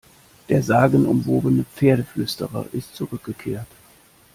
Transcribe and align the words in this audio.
Der 0.49 0.63
sagenumwobene 0.63 1.63
Pferdeflüsterer 1.75 2.65
ist 2.73 2.95
zurückgekehrt! 2.95 3.67